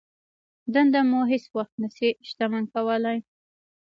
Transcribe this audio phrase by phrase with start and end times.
[0.73, 3.17] دنده مو هېڅ وخت نه شي شتمن کولای.